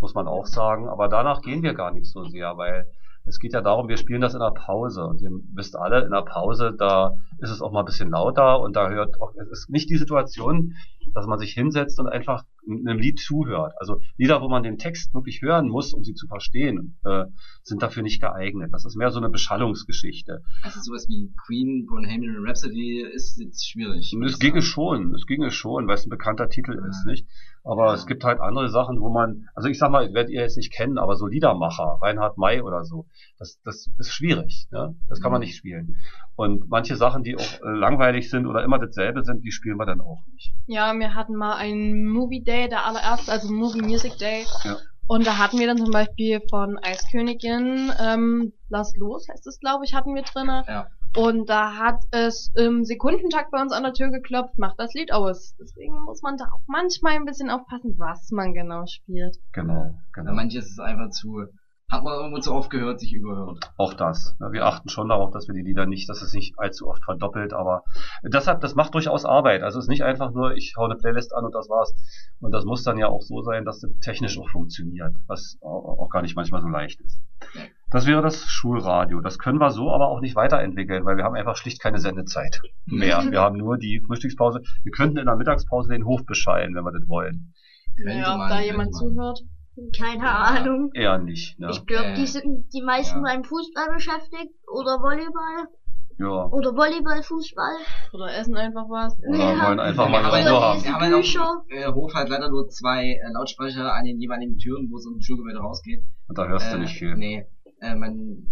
muss 0.00 0.14
man 0.14 0.26
auch 0.26 0.46
sagen. 0.46 0.88
Aber 0.88 1.08
danach 1.08 1.42
gehen 1.42 1.62
wir 1.62 1.74
gar 1.74 1.92
nicht 1.92 2.10
so 2.10 2.24
sehr, 2.24 2.56
weil 2.56 2.86
es 3.26 3.38
geht 3.38 3.52
ja 3.52 3.60
darum, 3.60 3.88
wir 3.88 3.96
spielen 3.96 4.22
das 4.22 4.34
in 4.34 4.40
der 4.40 4.50
Pause. 4.50 5.04
Und 5.04 5.20
ihr 5.20 5.30
wisst 5.54 5.76
alle, 5.76 6.04
in 6.04 6.10
der 6.10 6.22
Pause, 6.22 6.74
da 6.76 7.14
ist 7.38 7.50
es 7.50 7.60
auch 7.60 7.70
mal 7.70 7.80
ein 7.80 7.86
bisschen 7.86 8.10
lauter 8.10 8.60
und 8.60 8.74
da 8.74 8.88
hört 8.88 9.20
auch, 9.20 9.34
es 9.36 9.48
ist 9.50 9.70
nicht 9.70 9.90
die 9.90 9.98
Situation, 9.98 10.74
dass 11.14 11.26
man 11.26 11.38
sich 11.38 11.52
hinsetzt 11.52 12.00
und 12.00 12.08
einfach 12.08 12.44
einem 12.68 12.98
Lied 12.98 13.18
zuhört. 13.18 13.74
Also 13.78 14.00
Lieder, 14.16 14.40
wo 14.42 14.48
man 14.48 14.62
den 14.62 14.78
Text 14.78 15.14
wirklich 15.14 15.42
hören 15.42 15.68
muss, 15.68 15.92
um 15.92 16.04
sie 16.04 16.14
zu 16.14 16.26
verstehen, 16.26 16.98
äh, 17.04 17.24
sind 17.62 17.82
dafür 17.82 18.02
nicht 18.02 18.20
geeignet. 18.20 18.70
Das 18.72 18.84
ist 18.84 18.96
mehr 18.96 19.10
so 19.10 19.18
eine 19.18 19.30
Beschallungsgeschichte. 19.30 20.42
Also 20.62 20.80
sowas 20.80 21.08
wie 21.08 21.32
Queen, 21.46 21.86
Bohemian 21.86 22.44
Rhapsody 22.46 23.02
ist 23.02 23.38
jetzt 23.38 23.68
schwierig. 23.68 24.12
Es 24.24 24.38
ginge 24.38 24.62
schon, 24.62 25.14
es 25.14 25.26
ginge 25.26 25.50
schon, 25.50 25.86
weil 25.86 25.94
es 25.94 26.06
ein 26.06 26.10
bekannter 26.10 26.48
Titel 26.48 26.72
ist, 26.88 27.06
nicht? 27.06 27.26
Aber 27.62 27.92
es 27.92 28.06
gibt 28.06 28.24
halt 28.24 28.40
andere 28.40 28.70
Sachen, 28.70 29.00
wo 29.00 29.10
man, 29.10 29.48
also 29.54 29.68
ich 29.68 29.78
sag 29.78 29.90
mal, 29.90 30.12
werdet 30.14 30.30
ihr 30.30 30.40
jetzt 30.40 30.56
nicht 30.56 30.72
kennen, 30.72 30.96
aber 30.98 31.16
so 31.16 31.26
Liedermacher, 31.26 31.98
Reinhard 32.00 32.38
May 32.38 32.62
oder 32.62 32.84
so, 32.84 33.06
das, 33.38 33.60
das 33.64 33.88
ist 33.98 34.12
schwierig, 34.12 34.66
ne? 34.70 34.96
Das 35.08 35.20
kann 35.20 35.30
man 35.30 35.40
Mhm. 35.40 35.46
nicht 35.46 35.56
spielen. 35.56 35.96
Und 36.36 36.68
manche 36.70 36.96
Sachen, 36.96 37.22
die 37.22 37.36
auch 37.36 37.60
langweilig 37.62 38.30
sind 38.30 38.46
oder 38.46 38.64
immer 38.64 38.78
dasselbe 38.78 39.22
sind, 39.24 39.44
die 39.44 39.52
spielen 39.52 39.76
wir 39.76 39.84
dann 39.86 40.00
auch 40.00 40.24
nicht. 40.32 40.54
Ja, 40.66 40.94
wir 40.98 41.14
hatten 41.14 41.34
mal 41.36 41.56
einen 41.56 42.06
Movie 42.08 42.42
Day, 42.42 42.68
der 42.68 42.86
allererste, 42.86 43.30
also 43.30 43.52
Movie 43.52 43.82
Music 43.82 44.16
Day. 44.18 44.46
Ja. 44.64 44.76
Und 45.06 45.26
da 45.26 45.38
hatten 45.38 45.58
wir 45.58 45.66
dann 45.66 45.76
zum 45.78 45.90
Beispiel 45.90 46.40
von 46.48 46.78
Eiskönigin, 46.78 47.92
ähm, 48.00 48.52
Lass 48.68 48.96
los, 48.96 49.28
heißt 49.28 49.46
es, 49.48 49.58
glaube 49.58 49.84
ich, 49.84 49.94
hatten 49.94 50.14
wir 50.14 50.22
drinne. 50.22 50.62
Ja. 50.68 50.86
Und 51.16 51.48
da 51.50 51.76
hat 51.76 52.00
es 52.12 52.52
im 52.54 52.84
Sekundentakt 52.84 53.50
bei 53.50 53.60
uns 53.60 53.72
an 53.72 53.82
der 53.82 53.92
Tür 53.92 54.10
geklopft, 54.10 54.58
macht 54.58 54.78
das 54.78 54.94
Lied 54.94 55.12
aus. 55.12 55.56
Deswegen 55.60 56.00
muss 56.02 56.22
man 56.22 56.36
da 56.36 56.44
auch 56.44 56.62
manchmal 56.68 57.14
ein 57.14 57.24
bisschen 57.24 57.50
aufpassen, 57.50 57.94
was 57.98 58.30
man 58.30 58.54
genau 58.54 58.84
spielt. 58.86 59.36
Genau, 59.52 59.94
genau. 60.12 60.32
manches 60.32 60.70
ist 60.70 60.78
einfach 60.80 61.10
zu, 61.10 61.46
hat 61.90 62.04
man 62.04 62.14
irgendwo 62.14 62.38
zu 62.38 62.54
oft 62.54 62.70
gehört, 62.70 63.00
sich 63.00 63.12
überhört. 63.12 63.58
Auch 63.76 63.94
das. 63.94 64.36
Wir 64.52 64.64
achten 64.64 64.88
schon 64.88 65.08
darauf, 65.08 65.32
dass 65.32 65.48
wir 65.48 65.54
die 65.54 65.62
Lieder 65.62 65.86
nicht, 65.86 66.08
dass 66.08 66.22
es 66.22 66.32
nicht 66.32 66.56
allzu 66.60 66.86
oft 66.86 67.02
verdoppelt, 67.04 67.52
aber 67.52 67.82
deshalb, 68.22 68.60
das 68.60 68.76
macht 68.76 68.94
durchaus 68.94 69.24
Arbeit. 69.24 69.62
Also 69.64 69.80
es 69.80 69.86
ist 69.86 69.90
nicht 69.90 70.04
einfach 70.04 70.30
nur, 70.30 70.52
ich 70.54 70.74
hau 70.78 70.84
eine 70.84 70.94
Playlist 70.94 71.34
an 71.34 71.44
und 71.44 71.54
das 71.56 71.68
war's. 71.68 71.92
Und 72.38 72.52
das 72.52 72.64
muss 72.64 72.84
dann 72.84 72.98
ja 72.98 73.08
auch 73.08 73.22
so 73.22 73.42
sein, 73.42 73.64
dass 73.64 73.80
das 73.80 73.90
technisch 74.00 74.38
auch 74.38 74.48
funktioniert, 74.48 75.16
was 75.26 75.58
au- 75.60 75.98
auch 76.04 76.08
gar 76.10 76.22
nicht 76.22 76.36
manchmal 76.36 76.60
so 76.62 76.68
leicht 76.68 77.00
ist. 77.00 77.20
Ja. 77.92 77.98
Das 77.98 78.06
wäre 78.06 78.22
das 78.22 78.44
Schulradio. 78.46 79.20
Das 79.20 79.38
können 79.38 79.58
wir 79.58 79.70
so 79.70 79.90
aber 79.90 80.08
auch 80.08 80.20
nicht 80.20 80.36
weiterentwickeln, 80.36 81.04
weil 81.04 81.16
wir 81.16 81.24
haben 81.24 81.34
einfach 81.34 81.56
schlicht 81.56 81.82
keine 81.82 81.98
Sendezeit 81.98 82.60
mehr. 82.86 83.24
Wir 83.30 83.40
haben 83.40 83.56
nur 83.56 83.78
die 83.78 84.00
Frühstückspause. 84.06 84.60
Wir 84.84 84.92
könnten 84.92 85.16
in 85.18 85.26
der 85.26 85.36
Mittagspause 85.36 85.90
den 85.90 86.04
Hof 86.04 86.24
beschallen, 86.24 86.74
wenn 86.74 86.84
wir 86.84 86.92
das 86.92 87.08
wollen. 87.08 87.52
Naja, 88.04 88.34
ob 88.34 88.48
da 88.48 88.60
jemand 88.60 88.92
man. 88.92 88.92
zuhört. 88.92 89.40
Keine 89.98 90.22
Ja. 90.24 90.34
Ahnung. 90.58 90.90
Eher 90.94 91.18
nicht. 91.18 91.58
Ne? 91.58 91.68
Ich 91.70 91.84
glaube, 91.86 92.06
Äh, 92.08 92.14
die 92.14 92.26
sind 92.26 92.72
die 92.72 92.82
meisten 92.82 93.18
ja. 93.18 93.22
beim 93.24 93.44
Fußball 93.44 93.92
beschäftigt 93.94 94.52
oder 94.68 94.98
Volleyball 95.00 95.68
Ja. 96.18 96.46
oder 96.46 96.74
Volleyball, 96.76 97.22
Fußball. 97.22 97.76
Oder 98.12 98.36
essen 98.36 98.56
einfach 98.56 98.84
was. 98.90 99.18
Oder 99.26 99.38
Ja. 99.38 99.66
wollen 99.68 99.80
einfach 99.80 100.06
wir 100.06 100.10
mal 100.10 100.24
was 100.30 100.44
Ruhe 100.44 100.54
auch, 100.54 100.62
haben. 100.74 100.84
wir 100.84 100.92
haben 100.92 101.10
Bücher. 101.12 101.62
dem 101.70 101.78
äh, 101.78 101.86
Hof 101.94 102.12
halt 102.14 102.28
leider 102.28 102.50
nur 102.50 102.68
zwei 102.68 103.12
äh, 103.12 103.32
Lautsprecher 103.32 103.92
an 103.94 104.04
den 104.04 104.20
jeweiligen 104.20 104.58
Türen, 104.58 104.90
wo 104.90 104.96
es 104.96 105.06
aus 105.06 105.12
dem 105.14 105.22
Schulgebäude 105.22 105.58
rausgeht. 105.60 106.02
Und 106.28 106.36
da 106.38 106.46
hörst 106.46 106.70
du 106.72 106.76
Äh, 106.76 106.80
nicht 106.80 106.98
viel. 106.98 107.16
Nee, 107.16 107.46
äh, 107.80 107.94
man, 107.94 108.46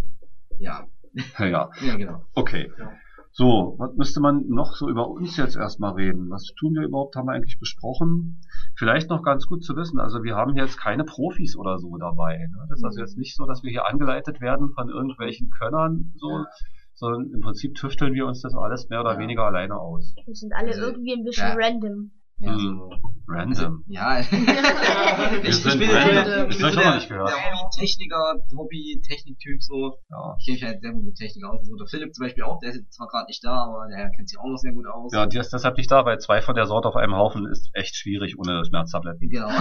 ja, 0.59 0.85
Ja. 1.39 1.69
ja 1.81 1.95
genau. 1.95 2.23
Okay. 2.35 2.71
So, 3.31 3.75
was 3.77 3.95
müsste 3.95 4.21
man 4.21 4.47
noch 4.49 4.75
so 4.75 4.89
über 4.89 5.07
uns 5.07 5.37
jetzt 5.37 5.55
erstmal 5.55 5.93
reden? 5.93 6.29
Was 6.31 6.45
tun 6.59 6.73
wir 6.73 6.81
überhaupt? 6.83 7.15
Haben 7.15 7.27
wir 7.27 7.33
eigentlich 7.33 7.59
besprochen? 7.59 8.41
Vielleicht 8.75 9.09
noch 9.09 9.23
ganz 9.23 9.45
gut 9.45 9.63
zu 9.63 9.75
wissen. 9.75 9.99
Also 9.99 10.23
wir 10.23 10.35
haben 10.35 10.53
hier 10.53 10.63
jetzt 10.63 10.77
keine 10.79 11.03
Profis 11.03 11.55
oder 11.55 11.77
so 11.77 11.95
dabei. 11.97 12.37
Ne? 12.37 12.65
Das 12.69 12.79
ist 12.79 12.83
also 12.83 12.99
jetzt 12.99 13.17
nicht 13.17 13.35
so, 13.35 13.45
dass 13.45 13.61
wir 13.63 13.69
hier 13.69 13.87
angeleitet 13.87 14.41
werden 14.41 14.71
von 14.73 14.89
irgendwelchen 14.89 15.51
Könnern, 15.51 16.11
so, 16.17 16.29
Ja. 16.31 16.45
sondern 16.95 17.31
im 17.31 17.39
Prinzip 17.41 17.75
tüfteln 17.75 18.13
wir 18.13 18.25
uns 18.25 18.41
das 18.41 18.55
alles 18.55 18.89
mehr 18.89 19.01
oder 19.01 19.13
Ja. 19.13 19.19
weniger 19.19 19.43
alleine 19.45 19.77
aus. 19.77 20.15
Die 20.27 20.33
sind 20.33 20.51
alle 20.53 20.69
Also, 20.69 20.81
irgendwie 20.87 21.13
ein 21.13 21.23
bisschen 21.23 21.47
ja. 21.49 21.55
random. 21.55 22.11
Ja, 22.41 22.51
Mhm. 22.51 22.77
so, 22.79 22.89
Random. 23.27 23.83
ja. 23.87 24.21
Wir 24.31 25.49
ich, 25.49 25.55
sind 25.57 25.73
ich 25.81 25.87
bin 25.87 25.89
random. 25.95 26.13
der, 26.25 26.49
ich 26.49 26.57
bin 26.57 26.67
ich 26.69 26.75
der, 26.75 26.85
noch 26.85 26.95
nicht 26.95 27.09
gehört. 27.09 27.29
der 27.29 27.35
Hobby-Techniker, 27.37 28.33
Hobby-Technik-Typ 28.57 29.61
so. 29.61 29.93
Ja. 30.09 30.35
Ich 30.39 30.45
kenne 30.45 30.55
mich 30.55 30.63
halt 30.63 30.81
sehr 30.81 30.91
gut 30.93 31.03
mit 31.03 31.15
Technik 31.15 31.43
aus. 31.45 31.59
So, 31.67 31.75
der 31.75 31.85
Philipp 31.87 32.13
zum 32.15 32.25
Beispiel 32.25 32.43
auch, 32.43 32.57
der 32.59 32.69
ist 32.71 32.77
jetzt 32.77 32.93
zwar 32.93 33.07
gerade 33.07 33.25
nicht 33.27 33.43
da, 33.43 33.51
aber 33.51 33.87
der 33.89 34.09
kennt 34.15 34.29
sich 34.29 34.39
auch 34.39 34.47
noch 34.47 34.57
sehr 34.57 34.71
gut 34.73 34.87
aus. 34.87 35.11
Ja, 35.13 35.25
die 35.27 35.37
ist 35.37 35.51
deshalb 35.53 35.77
nicht 35.77 35.91
da, 35.91 36.05
weil 36.05 36.17
zwei 36.19 36.41
von 36.41 36.55
der 36.55 36.65
Sorte 36.65 36.87
auf 36.87 36.95
einem 36.95 37.15
Haufen 37.15 37.45
ist 37.45 37.69
echt 37.73 37.95
schwierig 37.97 38.39
ohne 38.39 38.63
Schmerztabletten. 38.65 39.29
Genau. 39.29 39.49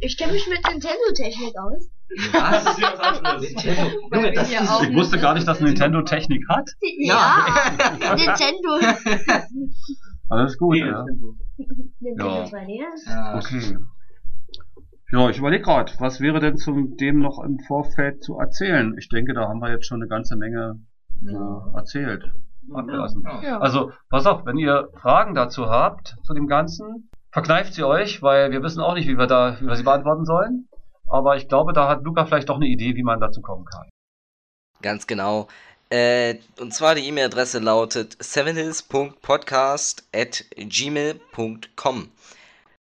Ich 0.00 0.16
kenne 0.18 0.32
mich 0.32 0.46
mit 0.48 0.58
Nintendo-Technik 0.68 1.54
aus. 1.58 1.88
Was? 2.32 2.64
Das 2.64 2.72
ist 2.76 2.80
ja 2.80 2.92
was 2.98 3.18
anderes. 3.18 3.42
Nintendo. 3.42 3.82
Weil 4.10 4.18
Junge, 4.18 4.22
wir 4.32 4.32
das 4.34 4.48
ist 4.50 4.88
Ich 4.88 4.94
wusste 4.96 5.18
gar 5.18 5.34
nicht, 5.34 5.46
dass 5.48 5.60
Nintendo 5.60 6.02
Technik 6.02 6.44
hat. 6.48 6.68
Ja. 6.98 7.46
Nintendo. 8.16 8.70
Alles 10.32 10.58
gut, 10.58 10.74
Nee, 10.74 10.80
ja. 10.86 11.04
Ja. 12.00 12.44
3DS. 12.44 13.06
Ja, 13.06 13.36
Okay. 13.38 13.76
Ja, 15.12 15.28
ich 15.28 15.38
überlege 15.38 15.62
gerade, 15.62 15.92
was 15.98 16.20
wäre 16.20 16.40
denn 16.40 16.56
zum 16.56 16.96
dem 16.96 17.18
noch 17.18 17.38
im 17.44 17.58
Vorfeld 17.66 18.22
zu 18.24 18.38
erzählen? 18.38 18.96
Ich 18.98 19.10
denke, 19.10 19.34
da 19.34 19.46
haben 19.46 19.60
wir 19.60 19.70
jetzt 19.70 19.86
schon 19.86 20.00
eine 20.00 20.08
ganze 20.08 20.36
Menge 20.36 20.80
Ja. 21.22 21.66
äh, 21.74 21.76
erzählt. 21.76 22.24
Abgelassen. 22.72 23.22
Ja. 23.42 23.58
Also, 23.58 23.90
pass 24.08 24.24
auf, 24.26 24.46
wenn 24.46 24.56
ihr 24.56 24.88
Fragen 24.94 25.34
dazu 25.34 25.66
habt, 25.66 26.16
zu 26.22 26.32
dem 26.32 26.46
Ganzen, 26.46 27.10
verkneift 27.30 27.74
sie 27.74 27.84
euch, 27.84 28.22
weil 28.22 28.52
wir 28.52 28.62
wissen 28.62 28.80
auch 28.80 28.94
nicht, 28.94 29.06
wie 29.08 29.18
wir 29.18 29.26
da, 29.26 29.60
wie 29.60 29.66
wir 29.66 29.76
sie 29.76 29.82
beantworten 29.82 30.24
sollen. 30.24 30.68
Aber 31.10 31.36
ich 31.36 31.46
glaube, 31.48 31.74
da 31.74 31.88
hat 31.90 32.04
Luca 32.04 32.24
vielleicht 32.24 32.48
doch 32.48 32.56
eine 32.56 32.68
Idee, 32.68 32.94
wie 32.96 33.02
man 33.02 33.20
dazu 33.20 33.42
kommen 33.42 33.66
kann. 33.66 33.88
Ganz 34.80 35.06
genau. 35.06 35.48
Äh, 35.92 36.38
und 36.58 36.72
zwar 36.72 36.94
die 36.94 37.06
E-Mail-Adresse 37.06 37.58
lautet 37.58 38.16
sevenhills.podcast 38.18 40.08
at 40.14 40.42
gmail.com. 40.56 42.10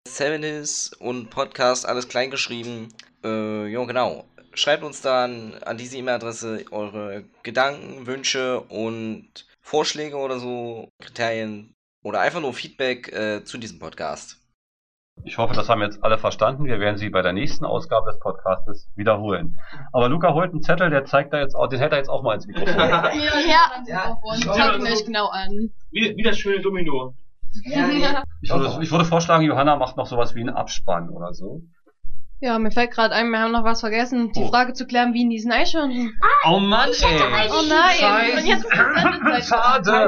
Sevenhills 0.08 0.94
und 1.00 1.32
Podcast, 1.32 1.88
alles 1.88 2.08
klein 2.08 2.30
geschrieben. 2.30 2.90
Äh, 3.24 3.72
ja, 3.72 3.84
genau. 3.86 4.26
Schreibt 4.54 4.84
uns 4.84 5.02
dann 5.02 5.56
an 5.64 5.80
diese 5.80 5.98
E-Mail-Adresse 5.98 6.66
eure 6.70 7.26
Gedanken, 7.42 8.06
Wünsche 8.06 8.60
und 8.62 9.48
Vorschläge 9.60 10.18
oder 10.18 10.38
so, 10.38 10.90
Kriterien 11.02 11.74
oder 12.04 12.20
einfach 12.20 12.42
nur 12.42 12.54
Feedback 12.54 13.12
äh, 13.12 13.44
zu 13.44 13.58
diesem 13.58 13.80
Podcast. 13.80 14.39
Ich 15.24 15.38
hoffe, 15.38 15.54
das 15.54 15.70
haben 15.70 15.82
jetzt 15.82 16.04
alle 16.04 16.18
verstanden. 16.18 16.66
Wir 16.66 16.80
werden 16.80 16.98
sie 16.98 17.10
bei 17.10 17.22
der 17.22 17.34
nächsten 17.34 17.66
Ausgabe 17.66 18.10
des 18.10 18.20
Podcastes 18.20 18.90
wiederholen. 18.96 19.60
Aber 19.92 20.10
Luca 20.10 20.34
holt 20.34 20.52
einen 20.52 20.62
Zettel, 20.62 20.90
der 20.90 21.06
zeigt 21.06 21.34
da 21.34 21.40
jetzt 21.40 21.56
auch, 21.56 21.68
den 21.68 21.80
hält 21.80 21.92
er 21.92 21.98
jetzt 21.98 22.10
auch 22.10 22.24
mal 22.24 22.36
ins 22.36 22.48
Mikrofon. 22.48 22.76
Ja. 22.80 23.12
Ja, 23.88 24.18
Und 24.22 24.38
ich 24.38 24.52
glaube, 24.52 24.84
euch 24.84 25.06
genau 25.06 25.28
an. 25.28 25.72
Wie, 25.92 26.14
wie 26.16 26.24
das 26.24 26.38
schöne 26.38 26.62
Domino. 26.62 27.14
Ja. 27.64 28.24
Ich 28.42 28.52
würde, 28.52 28.84
ich 28.84 28.92
würde 28.92 29.06
vorschlagen, 29.06 29.44
Johanna 29.44 29.76
macht 29.76 29.98
noch 29.98 30.06
sowas 30.06 30.36
wie 30.36 30.42
einen 30.42 30.50
Abspann 30.56 31.10
oder 31.10 31.34
so. 31.34 31.62
Ja, 32.42 32.58
mir 32.58 32.72
fällt 32.72 32.92
gerade 32.92 33.14
ein, 33.16 33.30
wir 33.32 33.40
haben 33.40 33.52
noch 33.52 33.66
was 33.66 33.82
vergessen, 33.82 34.32
die 34.32 34.44
Oh. 34.44 34.48
Frage 34.48 34.72
zu 34.74 34.88
klären, 34.88 35.14
wie 35.14 35.24
in 35.24 35.30
diesen 35.30 35.52
Eichhörnchen. 35.52 36.14
Oh 36.48 36.60
Mann, 36.60 36.90
Ich 36.92 37.06
hätte 37.06 37.26
eigentlich- 37.26 37.52
Oh 37.52 37.62
nein, 37.68 37.96
Scheiße. 38.00 38.38
und 38.38 38.46
jetzt 38.46 38.66
ist. 38.66 39.48
Schade. 39.50 40.06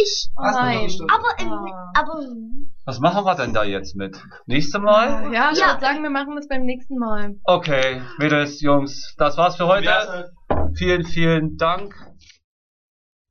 Ich. 0.00 0.28
Oh 0.36 0.42
nein. 0.42 0.88
Aber, 1.10 1.38
im, 1.40 1.52
Ah. 1.52 1.92
aber 1.96 2.20
Was 2.86 3.00
machen 3.00 3.24
wir 3.24 3.34
denn 3.34 3.52
da 3.54 3.64
jetzt 3.64 3.96
mit? 3.96 4.16
Nächste 4.46 4.78
Mal? 4.78 5.32
Ja, 5.32 5.50
ich 5.52 5.58
Ja. 5.58 5.68
würde 5.68 5.80
sagen, 5.80 6.02
wir 6.02 6.10
machen 6.10 6.36
das 6.36 6.46
beim 6.48 6.64
nächsten 6.66 6.98
Mal. 6.98 7.34
Okay, 7.44 8.02
Mädels, 8.18 8.60
Jungs, 8.60 9.14
das 9.18 9.36
war's 9.36 9.56
für 9.56 9.66
heute. 9.66 10.30
Vielen, 10.76 11.04
vielen 11.04 11.56
Dank. 11.56 11.94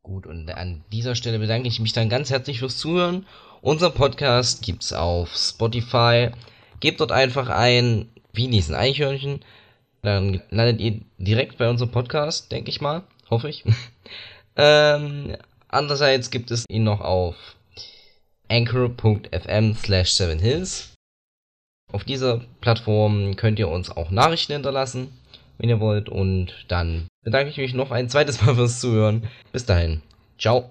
Gut, 0.02 0.26
und 0.28 0.50
an 0.52 0.84
dieser 0.92 1.16
Stelle 1.16 1.40
bedanke 1.40 1.68
ich 1.70 1.80
mich 1.80 1.94
dann 1.94 2.10
ganz 2.10 2.30
herzlich 2.32 2.60
fürs 2.60 2.78
Zuhören. 2.78 3.26
Unser 3.62 3.92
Podcast 3.92 4.62
gibt's 4.62 4.92
auf 4.92 5.30
Spotify. 5.36 6.32
Gebt 6.84 7.00
dort 7.00 7.14
einfach 7.14 7.48
ein, 7.48 8.10
wie 8.34 8.44
in 8.44 8.52
diesen 8.52 8.76
Eichhörnchen. 8.76 9.40
Dann 10.02 10.42
landet 10.50 10.82
ihr 10.82 11.00
direkt 11.18 11.58
bei 11.58 11.70
unserem 11.70 11.92
Podcast, 11.92 12.52
denke 12.52 12.70
ich 12.70 12.82
mal. 12.82 13.04
Hoffe 13.30 13.48
ich. 13.48 13.64
ähm, 14.58 15.38
andererseits 15.70 16.30
gibt 16.30 16.52
es 16.52 16.66
ihn 16.68 16.84
noch 16.84 17.00
auf 17.00 17.36
anchor.fm 18.50 19.76
slash 19.76 20.10
7hills. 20.10 20.90
Auf 21.90 22.04
dieser 22.04 22.42
Plattform 22.60 23.38
könnt 23.38 23.60
ihr 23.60 23.70
uns 23.70 23.90
auch 23.90 24.12
Nachrichten 24.12 24.52
hinterlassen, 24.52 25.08
wenn 25.60 25.70
ihr 25.70 25.80
wollt. 25.80 26.10
Und 26.10 26.66
dann 26.68 27.08
bedanke 27.24 27.50
ich 27.50 27.58
mich 27.58 27.74
noch 27.74 27.92
ein 27.92 28.10
zweites 28.10 28.42
Mal 28.42 28.56
fürs 28.56 28.82
Zuhören. 28.82 29.30
Bis 29.54 29.66
dahin. 29.66 30.02
Ciao. 30.38 30.70